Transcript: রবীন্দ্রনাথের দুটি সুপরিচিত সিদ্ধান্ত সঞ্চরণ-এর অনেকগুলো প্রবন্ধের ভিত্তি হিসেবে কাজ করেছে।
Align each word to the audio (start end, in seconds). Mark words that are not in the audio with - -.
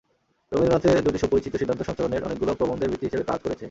রবীন্দ্রনাথের 0.51 1.03
দুটি 1.05 1.17
সুপরিচিত 1.17 1.53
সিদ্ধান্ত 1.57 1.81
সঞ্চরণ-এর 1.83 2.25
অনেকগুলো 2.27 2.51
প্রবন্ধের 2.59 2.89
ভিত্তি 2.91 3.05
হিসেবে 3.05 3.23
কাজ 3.23 3.39
করেছে। 3.43 3.59